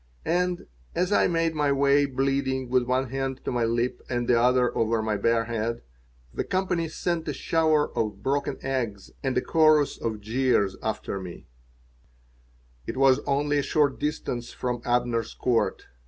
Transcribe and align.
And, 0.25 0.65
as 0.95 1.11
I 1.11 1.27
made 1.27 1.53
my 1.53 1.71
way, 1.71 2.07
bleeding, 2.07 2.69
with 2.71 2.85
one 2.87 3.11
hand 3.11 3.39
to 3.45 3.51
my 3.51 3.65
lip 3.65 4.01
and 4.09 4.27
the 4.27 4.33
other 4.33 4.75
over 4.75 4.99
my 5.03 5.15
bare 5.15 5.43
head, 5.45 5.83
the 6.33 6.43
company 6.43 6.87
sent 6.89 7.27
a 7.27 7.33
shower 7.33 7.95
of 7.95 8.23
broken 8.23 8.57
eggs 8.63 9.11
and 9.21 9.37
a 9.37 9.41
chorus 9.43 9.99
of 9.99 10.19
jeers 10.19 10.75
after 10.81 11.19
me 11.19 11.45
It 12.87 12.97
was 12.97 13.19
only 13.27 13.59
a 13.59 13.61
short 13.61 13.99
distance 13.99 14.51
from 14.51 14.81
Abner's 14.85 15.35
Court. 15.35 15.85